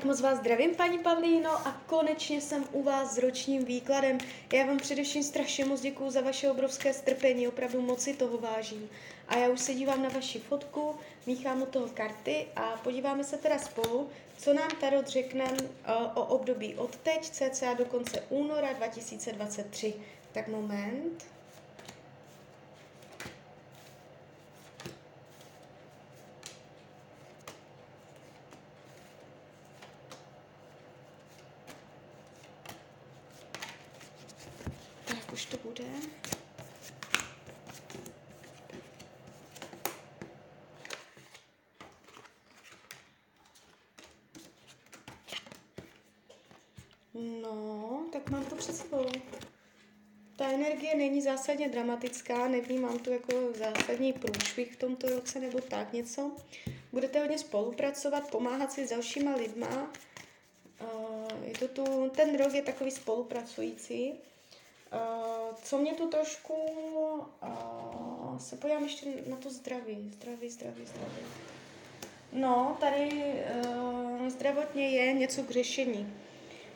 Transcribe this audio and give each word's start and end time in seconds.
Tak 0.00 0.06
moc 0.06 0.20
vás 0.20 0.38
zdravím, 0.38 0.74
paní 0.74 0.98
Pavlíno, 0.98 1.50
a 1.50 1.80
konečně 1.86 2.40
jsem 2.40 2.64
u 2.72 2.82
vás 2.82 3.14
s 3.14 3.18
ročním 3.18 3.64
výkladem. 3.64 4.18
Já 4.52 4.66
vám 4.66 4.78
především 4.78 5.22
strašně 5.22 5.64
moc 5.64 5.80
děkuju 5.80 6.10
za 6.10 6.20
vaše 6.20 6.50
obrovské 6.50 6.92
strpení, 6.92 7.48
opravdu 7.48 7.82
moc 7.82 8.00
si 8.00 8.14
toho 8.14 8.38
vážím. 8.38 8.90
A 9.28 9.36
já 9.36 9.48
už 9.48 9.60
se 9.60 9.74
dívám 9.74 10.02
na 10.02 10.08
vaši 10.08 10.38
fotku, 10.38 10.94
míchám 11.26 11.62
u 11.62 11.66
toho 11.66 11.88
karty 11.94 12.46
a 12.56 12.62
podíváme 12.62 13.24
se 13.24 13.36
teda 13.36 13.58
spolu, 13.58 14.08
co 14.38 14.54
nám 14.54 14.70
Tarot 14.80 15.08
řekne 15.08 15.44
uh, 15.44 15.58
o 16.14 16.24
období 16.24 16.74
od 16.74 16.96
teď, 16.96 17.30
cca 17.30 17.74
do 17.74 17.84
konce 17.84 18.24
února 18.28 18.72
2023. 18.72 19.94
Tak 20.32 20.48
moment. 20.48 21.24
už 35.32 35.39
to 35.50 35.56
bude. 35.68 35.84
No, 47.14 48.04
tak 48.12 48.30
mám 48.30 48.44
to 48.44 48.56
před 48.56 48.76
sebou. 48.76 49.06
Ta 50.36 50.50
energie 50.50 50.96
není 50.96 51.22
zásadně 51.22 51.68
dramatická, 51.68 52.48
nevnímám 52.48 52.98
tu 52.98 53.10
jako 53.10 53.52
zásadní 53.52 54.12
průšvih 54.12 54.72
v 54.72 54.76
tomto 54.76 55.08
roce 55.08 55.40
nebo 55.40 55.60
tak 55.60 55.92
něco. 55.92 56.36
Budete 56.92 57.20
hodně 57.20 57.38
spolupracovat, 57.38 58.30
pomáhat 58.30 58.72
si 58.72 58.86
s 58.86 58.90
dalšíma 58.90 59.34
lidma. 59.34 59.92
Uh, 60.80 61.44
je 61.44 61.52
to 61.52 61.68
tu, 61.68 62.10
ten 62.16 62.38
rok 62.38 62.54
je 62.54 62.62
takový 62.62 62.90
spolupracující. 62.90 64.12
Uh, 64.92 65.56
co 65.62 65.78
mě 65.78 65.94
tu 65.94 66.08
trošku, 66.08 66.54
uh, 67.42 68.38
se 68.38 68.56
podívám 68.56 68.84
ještě 68.84 69.06
na 69.26 69.36
to 69.36 69.50
zdraví, 69.50 70.10
zdraví, 70.12 70.50
zdraví, 70.50 70.86
zdraví. 70.86 71.26
No, 72.32 72.76
tady 72.80 73.34
uh, 73.66 74.28
zdravotně 74.28 74.90
je 74.90 75.12
něco 75.12 75.42
k 75.42 75.50
řešení. 75.50 76.14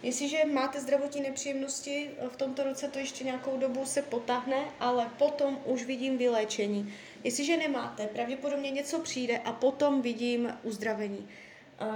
Jestliže 0.02 0.44
máte 0.44 0.80
zdravotní 0.80 1.20
nepříjemnosti, 1.20 2.10
v 2.28 2.36
tomto 2.36 2.64
roce 2.64 2.88
to 2.88 2.98
ještě 2.98 3.24
nějakou 3.24 3.56
dobu 3.56 3.86
se 3.86 4.02
potáhne, 4.02 4.64
ale 4.80 5.10
potom 5.18 5.60
už 5.64 5.84
vidím 5.84 6.18
vyléčení. 6.18 6.94
Jestliže 7.24 7.56
nemáte, 7.56 8.06
pravděpodobně 8.06 8.70
něco 8.70 8.98
přijde 8.98 9.38
a 9.38 9.52
potom 9.52 10.02
vidím 10.02 10.58
uzdravení. 10.62 11.28
Uh, 11.80 11.88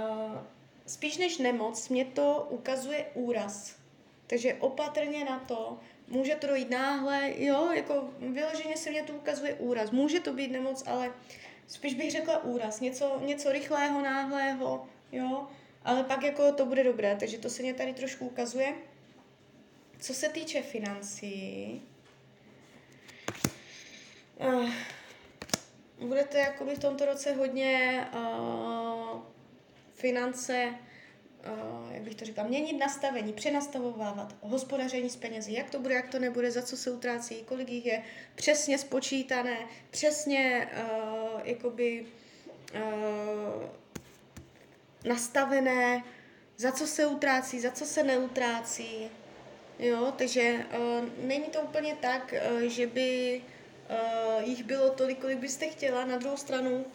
spíš 0.85 1.17
než 1.17 1.37
nemoc, 1.37 1.89
mě 1.89 2.05
to 2.05 2.47
ukazuje 2.49 3.05
úraz. 3.13 3.78
Takže 4.29 4.53
opatrně 4.53 5.25
na 5.25 5.39
to, 5.39 5.79
může 6.07 6.35
to 6.35 6.47
dojít 6.47 6.69
náhle, 6.69 7.33
jo, 7.37 7.71
jako 7.71 8.09
vyloženě 8.19 8.77
se 8.77 8.89
mě 8.89 9.03
to 9.03 9.13
ukazuje 9.13 9.53
úraz. 9.53 9.91
Může 9.91 10.19
to 10.19 10.33
být 10.33 10.51
nemoc, 10.51 10.83
ale 10.87 11.13
spíš 11.67 11.93
bych 11.93 12.11
řekla 12.11 12.43
úraz, 12.43 12.79
něco, 12.79 13.21
něco 13.25 13.51
rychlého, 13.51 14.01
náhlého, 14.01 14.87
jo, 15.11 15.47
ale 15.83 16.03
pak 16.03 16.23
jako 16.23 16.51
to 16.51 16.65
bude 16.65 16.83
dobré, 16.83 17.15
takže 17.19 17.37
to 17.37 17.49
se 17.49 17.63
mě 17.63 17.73
tady 17.73 17.93
trošku 17.93 18.25
ukazuje. 18.25 18.73
Co 19.99 20.13
se 20.13 20.29
týče 20.29 20.61
financí, 20.61 21.81
uh, 24.37 24.69
budete 25.99 26.39
jakoby 26.39 26.75
v 26.75 26.79
tomto 26.79 27.05
roce 27.05 27.33
hodně 27.33 28.07
uh, 28.13 29.21
finance 29.93 30.75
jak 31.91 32.01
bych 32.01 32.15
to 32.15 32.25
říkala, 32.25 32.47
měnit 32.47 32.77
nastavení, 32.77 33.33
přenastavovávat 33.33 34.35
hospodaření 34.41 35.09
s 35.09 35.15
penězi, 35.15 35.53
jak 35.53 35.69
to 35.69 35.79
bude, 35.79 35.95
jak 35.95 36.09
to 36.09 36.19
nebude, 36.19 36.51
za 36.51 36.61
co 36.61 36.77
se 36.77 36.91
utrácí, 36.91 37.35
kolik 37.45 37.69
jich 37.69 37.85
je, 37.85 38.03
přesně 38.35 38.77
spočítané, 38.77 39.57
přesně 39.89 40.69
uh, 40.73 41.41
jakoby 41.43 42.05
uh, 42.75 43.63
nastavené, 45.05 46.03
za 46.57 46.71
co 46.71 46.87
se 46.87 47.05
utrácí, 47.05 47.59
za 47.59 47.71
co 47.71 47.85
se 47.85 48.03
neutrácí. 48.03 49.09
Jo, 49.79 50.13
takže 50.17 50.65
uh, 50.77 51.25
není 51.27 51.45
to 51.45 51.61
úplně 51.61 51.95
tak, 51.95 52.33
uh, 52.51 52.59
že 52.61 52.87
by 52.87 53.41
uh, 53.89 54.43
jich 54.43 54.63
bylo 54.63 54.89
tolik, 54.89 55.19
kolik 55.19 55.37
byste 55.37 55.67
chtěla. 55.67 56.05
Na 56.05 56.17
druhou 56.17 56.37
stranu 56.37 56.85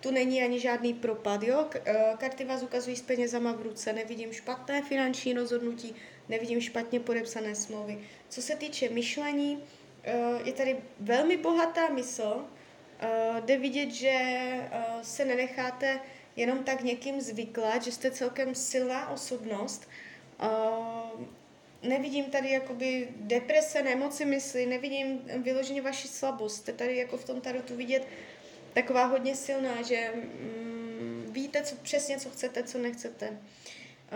tu 0.00 0.10
není 0.10 0.42
ani 0.42 0.60
žádný 0.60 0.94
propad. 0.94 1.42
Jo? 1.42 1.66
Eh, 1.84 2.14
karty 2.18 2.44
vás 2.44 2.62
ukazují 2.62 2.96
s 2.96 3.02
penězama 3.02 3.52
v 3.52 3.62
ruce, 3.62 3.92
nevidím 3.92 4.32
špatné 4.32 4.82
finanční 4.82 5.32
rozhodnutí, 5.32 5.94
nevidím 6.28 6.60
špatně 6.60 7.00
podepsané 7.00 7.54
smlouvy. 7.54 7.98
Co 8.28 8.42
se 8.42 8.56
týče 8.56 8.88
myšlení, 8.88 9.64
eh, 10.04 10.14
je 10.44 10.52
tady 10.52 10.76
velmi 11.00 11.36
bohatá 11.36 11.88
mysl, 11.88 12.44
eh, 13.00 13.40
jde 13.40 13.58
vidět, 13.58 13.90
že 13.90 14.18
se 15.02 15.24
nenecháte 15.24 16.00
jenom 16.36 16.64
tak 16.64 16.82
někým 16.82 17.20
zvyklat, 17.20 17.82
že 17.82 17.92
jste 17.92 18.10
celkem 18.10 18.54
silná 18.54 19.08
osobnost. 19.08 19.88
Nevidím 21.82 22.24
tady 22.24 22.50
jakoby 22.50 23.08
deprese, 23.16 23.82
nemoci 23.82 24.24
mysli, 24.24 24.66
nevidím 24.66 25.20
vyloženě 25.42 25.82
vaši 25.82 26.08
slabost. 26.08 26.56
Jste 26.56 26.72
tady 26.72 26.96
jako 26.96 27.16
v 27.16 27.24
tom 27.24 27.40
tarotu 27.40 27.76
vidět 27.76 28.06
taková 28.82 29.04
hodně 29.04 29.36
silná, 29.36 29.82
že 29.82 30.12
mm, 30.14 31.26
víte 31.32 31.62
co, 31.62 31.76
přesně, 31.76 32.18
co 32.18 32.30
chcete, 32.30 32.62
co 32.62 32.78
nechcete. 32.78 33.38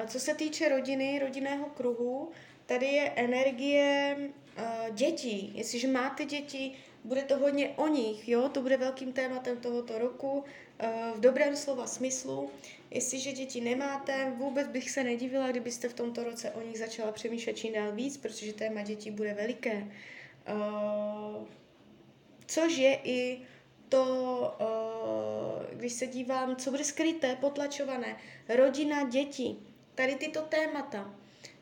Co 0.07 0.21
se 0.21 0.35
týče 0.35 0.69
rodiny, 0.69 1.19
rodinného 1.19 1.67
kruhu, 1.67 2.31
tady 2.67 2.87
je 2.87 3.11
energie 3.17 4.17
uh, 4.19 4.95
dětí. 4.95 5.53
Jestliže 5.55 5.89
máte 5.89 6.25
děti, 6.25 6.73
bude 7.05 7.23
to 7.23 7.39
hodně 7.39 7.69
o 7.69 7.89
nich, 7.89 8.29
jo? 8.29 8.49
To 8.49 8.63
bude 8.63 8.77
velkým 8.77 9.13
tématem 9.13 9.57
tohoto 9.57 9.99
roku, 9.99 10.45
v 11.15 11.21
dobrém 11.21 11.57
slova 11.57 11.87
smyslu. 11.87 12.51
Jestliže 12.91 13.33
děti 13.33 13.61
nemáte, 13.61 14.33
vůbec 14.37 14.69
bych 14.69 14.91
se 14.91 15.05
nedivila, 15.05 15.51
kdybyste 15.51 15.89
v 15.89 15.95
tomto 15.95 16.25
roce 16.25 16.51
o 16.51 16.63
nich 16.63 16.79
začala 16.79 17.13
přemýšlet 17.13 17.57
čím 17.57 17.73
dál 17.73 17.93
víc, 17.93 18.17
protože 18.17 18.53
téma 18.53 18.83
dětí 18.83 19.11
bude 19.11 19.35
veliké. 19.35 19.89
Uh, 20.53 21.47
což 22.47 22.77
je 22.77 23.01
i 23.05 23.41
to, 23.93 24.57
uh, 24.61 25.77
když 25.79 25.93
se 25.93 26.07
dívám, 26.07 26.57
co 26.57 26.71
bude 26.71 26.85
skryté, 26.85 27.37
potlačované, 27.37 28.17
rodina, 28.49 29.09
děti, 29.09 29.57
tady 29.95 30.15
tyto 30.15 30.43
témata. 30.43 31.15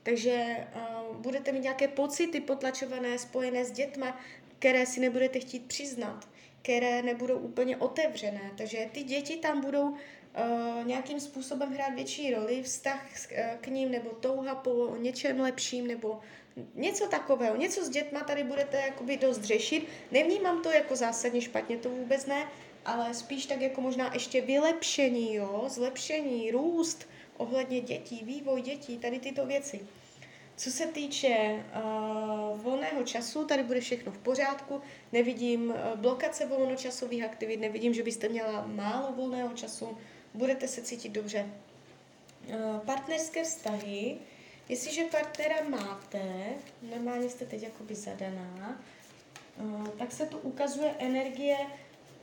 Takže 0.03 0.67
uh, 0.77 1.17
budete 1.17 1.53
mít 1.53 1.63
nějaké 1.63 1.89
pocity 1.89 2.41
potlačované, 2.41 3.19
spojené 3.19 3.65
s 3.65 3.71
dětma, 3.71 4.21
které 4.59 4.87
si 4.87 5.01
nebudete 5.01 5.41
chtít 5.41 5.67
přiznat, 5.67 6.29
které 6.63 7.03
nebudou 7.03 7.39
úplně 7.39 7.77
otevřené. 7.77 8.51
Takže 8.57 8.91
ty 8.93 9.03
děti 9.03 9.37
tam 9.37 9.61
budou 9.61 9.97
uh, 10.39 10.87
nějakým 10.87 11.21
způsobem 11.21 11.73
hrát 11.73 11.95
větší 11.95 12.35
roli, 12.35 12.63
vztah 12.63 13.07
k 13.61 13.67
ním 13.67 13.91
nebo 13.91 14.11
touha 14.11 14.55
po 14.55 14.97
něčem 14.99 15.41
lepším 15.41 15.87
nebo 15.87 16.21
něco 16.75 17.07
takového, 17.07 17.57
něco 17.57 17.85
s 17.85 17.89
dětma 17.89 18.21
tady 18.21 18.45
budete 18.45 18.77
jakoby 18.77 19.17
dost 19.17 19.43
řešit. 19.43 19.89
Nevnímám 20.11 20.63
to 20.63 20.71
jako 20.71 20.97
zásadně 20.97 21.41
špatně, 21.41 21.77
to 21.77 21.89
vůbec 21.89 22.27
ne, 22.27 22.47
ale 22.85 23.15
spíš 23.15 23.47
tak 23.47 23.61
jako 23.61 23.81
možná 23.81 24.15
ještě 24.15 24.41
vylepšení, 24.41 25.35
jo, 25.35 25.65
zlepšení, 25.69 26.51
růst 26.51 27.09
ohledně 27.37 27.81
dětí, 27.81 28.25
vývoj 28.25 28.63
dětí, 28.63 28.99
tady 28.99 29.19
tyto 29.19 29.47
věci. 29.47 29.81
Co 30.57 30.71
se 30.71 30.87
týče 30.87 31.65
uh, 31.77 32.61
volného 32.61 33.03
času, 33.03 33.45
tady 33.45 33.63
bude 33.63 33.81
všechno 33.81 34.13
v 34.13 34.19
pořádku, 34.19 34.81
nevidím 35.13 35.75
blokace 35.97 36.47
volnočasových 36.47 37.25
aktivit, 37.25 37.57
nevidím, 37.57 37.95
že 37.95 38.03
byste 38.03 38.29
měla 38.29 38.67
málo 38.67 39.13
volného 39.13 39.55
času, 39.55 39.99
budete 40.35 40.69
se 40.69 40.83
cítit 40.83 41.09
dobře. 41.09 41.47
Uh, 42.47 42.79
partnerské 42.79 43.45
vztahy, 43.45 44.19
Jestliže 44.69 45.05
partnera 45.05 45.57
máte, 45.69 46.23
normálně 46.83 47.29
jste 47.29 47.45
teď 47.45 47.63
jakoby 47.63 47.95
zadaná, 47.95 48.83
uh, 49.57 49.89
tak 49.89 50.13
se 50.13 50.27
tu 50.27 50.39
ukazuje 50.39 50.95
energie, 50.99 51.57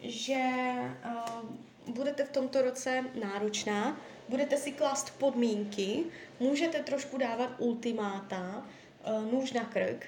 že 0.02 0.44
uh, 1.06 1.94
budete 1.94 2.24
v 2.24 2.32
tomto 2.32 2.62
roce 2.62 3.04
náročná, 3.24 4.02
budete 4.30 4.58
si 4.58 4.72
klást 4.72 5.10
podmínky, 5.18 6.04
můžete 6.40 6.84
trošku 6.84 7.18
dávat 7.18 7.56
ultimáta, 7.58 8.66
nůž 9.32 9.54
na 9.54 9.64
krk, 9.64 10.06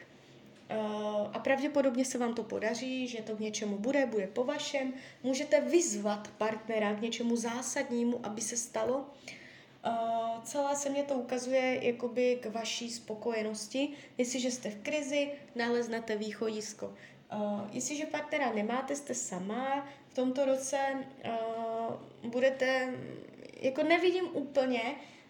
a 1.34 1.40
pravděpodobně 1.40 2.06
se 2.06 2.18
vám 2.18 2.34
to 2.34 2.44
podaří, 2.44 3.08
že 3.08 3.22
to 3.22 3.36
k 3.36 3.40
něčemu 3.40 3.78
bude, 3.78 4.06
bude 4.06 4.28
po 4.28 4.44
vašem. 4.44 4.94
Můžete 5.24 5.62
vyzvat 5.62 6.28
partnera 6.38 6.94
k 6.94 7.02
něčemu 7.02 7.36
zásadnímu, 7.36 8.20
aby 8.24 8.42
se 8.42 8.58
stalo. 8.58 9.06
Uh, 9.86 10.44
celé 10.44 10.76
se 10.76 10.90
mě 10.90 11.04
to 11.04 11.14
ukazuje 11.14 11.80
jakoby 11.82 12.40
k 12.42 12.46
vaší 12.46 12.90
spokojenosti. 12.90 13.90
Jestliže 14.18 14.52
jste 14.52 14.70
v 14.70 14.82
krizi, 14.82 15.32
naleznete 15.56 16.16
východisko. 16.16 16.94
Uh, 17.34 17.62
jestliže 17.72 18.06
partnera 18.06 18.54
nemáte, 18.54 18.96
jste 18.96 19.14
sama, 19.14 19.88
v 20.10 20.14
tomto 20.14 20.46
roce 20.46 20.78
uh, 21.26 22.30
budete, 22.30 22.94
jako 23.62 23.84
nevidím 23.84 24.26
úplně, 24.34 24.82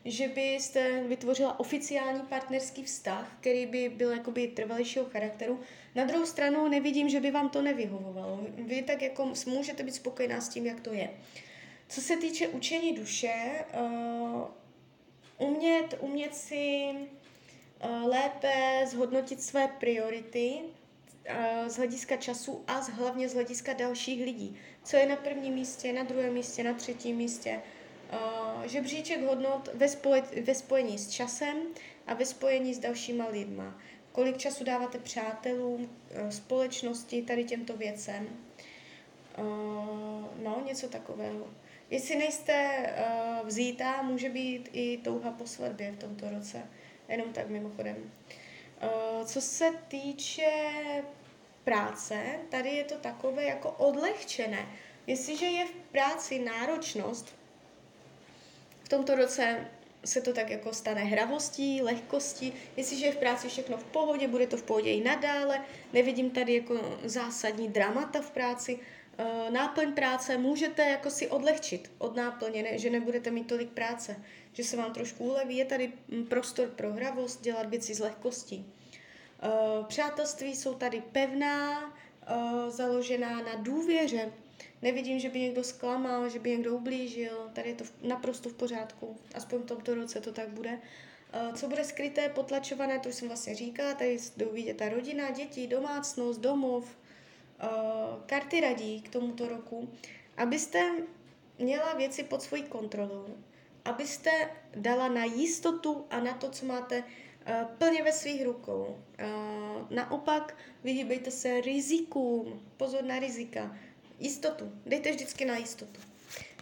že 0.06 0.28
byste 0.28 1.04
vytvořila 1.08 1.60
oficiální 1.60 2.22
partnerský 2.22 2.84
vztah, 2.84 3.38
který 3.40 3.66
by 3.66 3.90
byl 3.90 4.12
jakoby 4.12 4.48
trvalějšího 4.48 5.06
charakteru. 5.06 5.60
Na 5.96 6.06
druhou 6.06 6.26
stranu 6.26 6.68
nevidím, 6.68 7.10
že 7.10 7.20
by 7.20 7.32
vám 7.32 7.50
to 7.50 7.62
nevyhovovalo. 7.62 8.40
Vy 8.58 8.82
tak 8.82 9.02
jako 9.02 9.34
můžete 9.46 9.84
být 9.84 9.96
spokojená 9.96 10.42
s 10.42 10.50
tím, 10.50 10.66
jak 10.66 10.80
to 10.80 10.94
je. 10.94 11.10
Co 11.90 12.02
se 12.02 12.18
týče 12.18 12.48
učení 12.48 12.96
duše, 12.96 13.66
uh, 13.80 14.42
umět, 15.38 15.98
umět 16.00 16.36
si 16.36 16.90
uh, 16.94 18.08
lépe 18.08 18.86
zhodnotit 18.88 19.44
své 19.44 19.68
priority 19.68 20.60
uh, 20.60 21.68
z 21.68 21.78
hlediska 21.78 22.18
času 22.18 22.64
a 22.68 22.82
z, 22.82 22.90
hlavně 22.90 23.30
z 23.30 23.34
hlediska 23.34 23.74
dalších 23.74 24.24
lidí. 24.24 24.58
Co 24.84 24.98
je 24.98 25.06
na 25.06 25.16
prvním 25.16 25.54
místě, 25.54 25.94
na 25.94 26.04
druhém 26.04 26.34
místě, 26.34 26.64
na 26.64 26.74
třetím 26.74 27.16
místě. 27.16 27.62
Žebříček 28.66 29.22
hodnot 29.22 29.70
ve, 29.74 29.88
spoje, 29.88 30.24
ve 30.44 30.56
spojení 30.56 30.98
s 30.98 31.10
časem 31.10 31.58
a 32.08 32.14
ve 32.14 32.26
spojení 32.26 32.74
s 32.74 32.80
dalšíma 32.80 33.28
lidma. 33.28 33.82
Kolik 34.12 34.38
času 34.38 34.64
dáváte 34.64 34.98
přátelům, 34.98 35.82
uh, 35.82 36.30
společnosti, 36.30 37.22
tady 37.22 37.44
těmto 37.44 37.78
věcem. 37.78 38.28
Uh, 39.38 39.46
no, 40.44 40.64
něco 40.66 40.88
takového. 40.88 41.48
Jestli 41.90 42.16
nejste 42.16 42.80
uh, 43.42 43.48
vzítá, 43.48 44.02
může 44.02 44.30
být 44.30 44.70
i 44.74 44.98
touha 44.98 45.32
po 45.32 45.48
svatbě 45.48 45.92
v 45.92 46.00
tomto 46.00 46.30
roce. 46.30 46.62
Jenom 47.08 47.34
tak 47.34 47.50
mimochodem. 47.50 48.12
Co 49.26 49.42
se 49.42 49.74
týče 49.88 50.52
práce, 51.64 52.40
tady 52.50 52.70
je 52.70 52.84
to 52.84 52.96
takové 52.96 53.44
jako 53.44 53.72
odlehčené. 53.72 54.68
Jestliže 55.08 55.46
je 55.46 55.66
v 55.66 55.72
práci 55.72 56.40
náročnost, 56.40 57.36
v 58.90 58.98
tomto 58.98 59.16
roce 59.16 59.68
se 60.06 60.22
to 60.22 60.34
tak 60.34 60.50
jako 60.50 60.74
stane 60.74 61.02
hravostí, 61.02 61.82
lehkostí. 61.82 62.54
Jestliže 62.78 63.06
je 63.06 63.12
v 63.12 63.18
práci 63.18 63.50
všechno 63.50 63.78
v 63.78 63.84
pohodě, 63.84 64.28
bude 64.28 64.48
to 64.48 64.58
v 64.58 64.64
pohodě 64.64 64.92
i 64.92 65.04
nadále. 65.04 65.62
Nevidím 65.94 66.32
tady 66.32 66.56
jako 66.56 66.98
zásadní 67.04 67.68
dramata 67.68 68.22
v 68.22 68.32
práci. 68.32 68.80
Uh, 69.20 69.54
náplň 69.54 69.94
práce 69.94 70.38
můžete 70.38 70.82
jako 70.82 71.10
si 71.10 71.28
odlehčit 71.28 71.92
od 71.98 72.16
náplně, 72.16 72.64
ne, 72.64 72.78
že 72.78 72.90
nebudete 72.90 73.32
mít 73.32 73.48
tolik 73.48 73.70
práce, 73.70 74.24
že 74.54 74.64
se 74.64 74.78
vám 74.78 74.94
trošku 74.94 75.24
uleví. 75.24 75.58
Je 75.58 75.66
tady 75.66 75.92
mm, 76.08 76.26
prostor 76.26 76.68
pro 76.68 76.94
hravost, 76.94 77.42
dělat 77.42 77.70
věci 77.70 77.94
s 77.94 78.00
lehkostí. 78.00 78.66
Uh, 78.66 79.86
přátelství 79.86 80.56
jsou 80.56 80.74
tady 80.74 81.02
pevná, 81.12 81.86
uh, 81.86 82.70
založená 82.70 83.42
na 83.42 83.56
důvěře. 83.56 84.32
Nevidím, 84.82 85.20
že 85.20 85.30
by 85.30 85.40
někdo 85.40 85.64
zklamal, 85.64 86.30
že 86.30 86.40
by 86.40 86.50
někdo 86.50 86.76
ublížil. 86.76 87.50
Tady 87.54 87.70
je 87.70 87.76
to 87.76 87.84
naprosto 88.04 88.50
v 88.50 88.54
pořádku. 88.54 89.18
Aspoň 89.34 89.60
v 89.60 89.66
tomto 89.66 89.96
roce 89.96 90.22
to 90.22 90.32
tak 90.32 90.50
bude. 90.50 90.80
Uh, 91.50 91.56
co 91.56 91.68
bude 91.68 91.84
skryté, 91.84 92.30
potlačované, 92.30 93.00
to 93.00 93.10
už 93.10 93.16
jsem 93.16 93.28
vlastně 93.28 93.56
říkala. 93.56 93.94
Tady 93.94 94.18
jdou 94.38 94.52
vidět 94.52 94.78
ta 94.78 94.90
rodina, 94.90 95.32
děti, 95.32 95.68
domácnost, 95.68 96.42
domov, 96.42 96.86
uh, 96.86 97.70
karty 98.26 98.62
radí 98.62 99.02
k 99.02 99.10
tomuto 99.10 99.48
roku, 99.48 99.90
abyste 100.38 100.92
měla 101.60 101.94
věci 101.94 102.24
pod 102.24 102.42
svojí 102.42 102.64
kontrolou, 102.64 103.26
abyste 103.86 104.32
dala 104.76 105.08
na 105.08 105.26
jistotu 105.26 106.06
a 106.10 106.20
na 106.20 106.34
to, 106.34 106.50
co 106.50 106.66
máte 106.66 107.00
uh, 107.00 107.68
plně 107.78 108.04
ve 108.04 108.12
svých 108.12 108.46
rukou. 108.46 108.98
Naopak, 109.90 110.58
vyhýbejte 110.84 111.32
se 111.32 111.62
rizikům, 111.62 112.62
pozor 112.78 113.04
na 113.04 113.20
rizika, 113.20 113.78
jistotu, 114.20 114.72
dejte 114.86 115.12
vždycky 115.12 115.46
na 115.46 115.58
jistotu. 115.58 116.02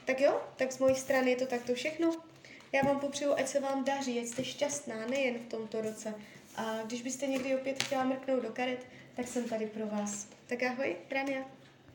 Tak 0.06 0.21
jo, 0.21 0.42
tak 0.56 0.71
z 0.71 0.80
mojí 0.80 0.95
strany 0.95 1.31
je 1.31 1.38
to 1.38 1.45
takto 1.45 1.74
všechno. 1.74 2.15
Já 2.71 2.83
vám 2.83 3.00
popřeju, 3.00 3.33
ať 3.33 3.48
se 3.48 3.59
vám 3.59 3.83
daří, 3.83 4.19
ať 4.19 4.25
jste 4.25 4.44
šťastná 4.44 5.07
nejen 5.07 5.39
v 5.39 5.48
tomto 5.48 5.81
roce. 5.81 6.13
A 6.56 6.81
když 6.86 7.01
byste 7.01 7.27
někdy 7.27 7.56
opět 7.56 7.83
chtěla 7.83 8.04
mrknout 8.04 8.44
do 8.44 8.50
karet, 8.50 8.86
tak 9.15 9.27
jsem 9.27 9.50
tady 9.50 9.65
pro 9.65 9.88
vás. 9.88 10.27
Tak 10.48 10.63
ahoj, 10.63 10.95
Rania. 11.12 11.56